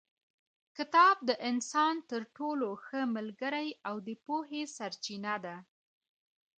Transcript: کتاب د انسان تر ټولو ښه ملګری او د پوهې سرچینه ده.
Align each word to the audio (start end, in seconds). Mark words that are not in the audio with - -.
کتاب 0.77 1.15
د 1.29 1.31
انسان 1.49 1.95
تر 2.09 2.21
ټولو 2.37 2.67
ښه 2.85 3.01
ملګری 3.15 3.69
او 3.87 3.95
د 4.07 4.09
پوهې 4.25 4.61
سرچینه 4.77 5.35
ده. 5.45 5.55